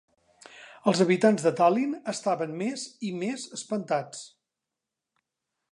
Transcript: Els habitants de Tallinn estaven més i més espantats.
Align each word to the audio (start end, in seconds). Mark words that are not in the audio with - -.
Els 0.91 1.01
habitants 1.05 1.43
de 1.47 1.51
Tallinn 1.59 1.93
estaven 2.15 2.57
més 2.63 2.85
i 3.09 3.13
més 3.21 3.45
espantats. 3.61 4.27